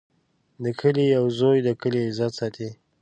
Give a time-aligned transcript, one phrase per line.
[0.63, 2.69] د کلي یو زوی د کلي عزت ساتي.